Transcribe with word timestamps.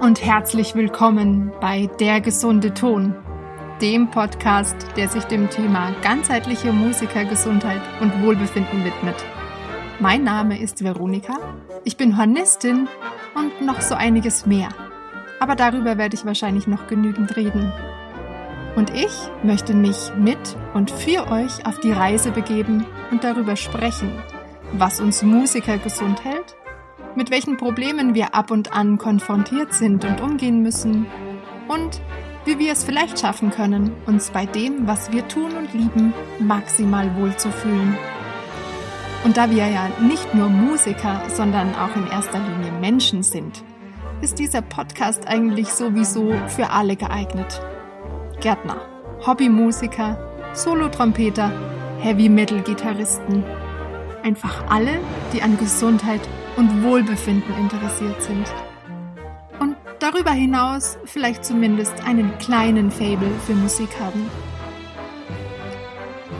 und 0.00 0.24
herzlich 0.24 0.76
willkommen 0.76 1.50
bei 1.60 1.90
Der 1.98 2.20
gesunde 2.20 2.72
Ton, 2.72 3.16
dem 3.82 4.10
Podcast, 4.10 4.76
der 4.96 5.08
sich 5.08 5.24
dem 5.24 5.50
Thema 5.50 5.92
ganzheitliche 6.02 6.72
Musikergesundheit 6.72 7.80
und 8.00 8.22
Wohlbefinden 8.22 8.84
widmet. 8.84 9.16
Mein 9.98 10.22
Name 10.22 10.60
ist 10.60 10.84
Veronika, 10.84 11.38
ich 11.84 11.96
bin 11.96 12.16
Hornistin 12.16 12.88
und 13.34 13.60
noch 13.60 13.80
so 13.80 13.96
einiges 13.96 14.46
mehr. 14.46 14.68
Aber 15.40 15.56
darüber 15.56 15.98
werde 15.98 16.14
ich 16.14 16.24
wahrscheinlich 16.24 16.68
noch 16.68 16.86
genügend 16.86 17.36
reden. 17.36 17.72
Und 18.76 18.90
ich 18.94 19.12
möchte 19.42 19.74
mich 19.74 20.12
mit 20.16 20.38
und 20.74 20.92
für 20.92 21.28
euch 21.28 21.66
auf 21.66 21.80
die 21.80 21.92
Reise 21.92 22.30
begeben 22.30 22.86
und 23.10 23.24
darüber 23.24 23.56
sprechen, 23.56 24.12
was 24.74 25.00
uns 25.00 25.24
Musiker 25.24 25.78
gesund 25.78 26.24
hält 26.24 26.54
mit 27.14 27.30
welchen 27.30 27.56
Problemen 27.56 28.14
wir 28.14 28.34
ab 28.34 28.50
und 28.50 28.72
an 28.72 28.98
konfrontiert 28.98 29.72
sind 29.72 30.04
und 30.04 30.20
umgehen 30.20 30.62
müssen 30.62 31.06
und 31.68 32.00
wie 32.44 32.58
wir 32.58 32.72
es 32.72 32.84
vielleicht 32.84 33.20
schaffen 33.20 33.50
können, 33.50 33.92
uns 34.06 34.30
bei 34.30 34.46
dem, 34.46 34.86
was 34.86 35.12
wir 35.12 35.28
tun 35.28 35.52
und 35.56 35.74
lieben, 35.74 36.14
maximal 36.38 37.14
wohlzufühlen. 37.16 37.96
Und 39.24 39.36
da 39.36 39.50
wir 39.50 39.66
ja 39.66 39.90
nicht 40.00 40.34
nur 40.34 40.48
Musiker, 40.48 41.22
sondern 41.28 41.74
auch 41.74 41.94
in 41.94 42.06
erster 42.06 42.38
Linie 42.38 42.72
Menschen 42.80 43.22
sind, 43.22 43.62
ist 44.22 44.38
dieser 44.38 44.62
Podcast 44.62 45.26
eigentlich 45.28 45.68
sowieso 45.68 46.32
für 46.48 46.70
alle 46.70 46.96
geeignet. 46.96 47.60
Gärtner, 48.40 48.80
Hobbymusiker, 49.26 50.16
Solotrompeter, 50.54 51.52
Heavy-Metal-Gitarristen. 52.00 53.44
Einfach 54.22 54.64
alle, 54.70 55.00
die 55.32 55.42
an 55.42 55.58
Gesundheit 55.58 56.20
und 56.58 56.82
Wohlbefinden 56.82 57.56
interessiert 57.56 58.20
sind. 58.20 58.44
Und 59.60 59.76
darüber 60.00 60.32
hinaus 60.32 60.98
vielleicht 61.04 61.44
zumindest 61.44 61.94
einen 62.04 62.36
kleinen 62.38 62.90
Fable 62.90 63.30
für 63.46 63.54
Musik 63.54 63.88
haben. 64.00 64.28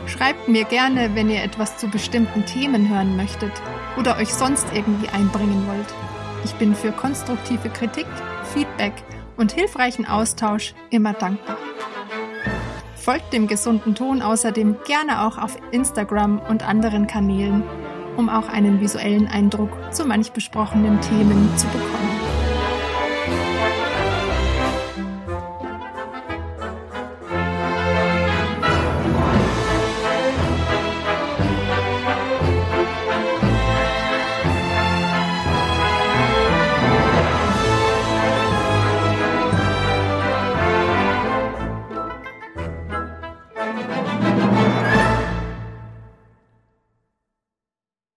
Schreibt 0.05 0.49
mir 0.49 0.65
gerne, 0.65 1.15
wenn 1.15 1.29
ihr 1.29 1.41
etwas 1.41 1.77
zu 1.77 1.87
bestimmten 1.87 2.45
Themen 2.45 2.89
hören 2.89 3.15
möchtet 3.15 3.53
oder 3.97 4.17
euch 4.17 4.33
sonst 4.33 4.67
irgendwie 4.73 5.07
einbringen 5.07 5.65
wollt. 5.67 5.93
Ich 6.43 6.53
bin 6.55 6.75
für 6.75 6.91
konstruktive 6.91 7.69
Kritik, 7.69 8.07
Feedback 8.53 8.93
und 9.37 9.53
hilfreichen 9.53 10.05
Austausch 10.05 10.73
immer 10.89 11.13
dankbar. 11.13 11.57
Folgt 12.95 13.31
dem 13.31 13.47
gesunden 13.47 13.95
Ton 13.95 14.21
außerdem 14.21 14.75
gerne 14.85 15.25
auch 15.25 15.37
auf 15.37 15.55
Instagram 15.71 16.39
und 16.39 16.67
anderen 16.67 17.07
Kanälen 17.07 17.63
um 18.19 18.29
auch 18.29 18.49
einen 18.49 18.81
visuellen 18.81 19.27
Eindruck 19.27 19.71
zu 19.91 20.05
manch 20.05 20.31
besprochenen 20.33 20.99
Themen 20.99 21.49
zu 21.55 21.65
bekommen. 21.67 22.08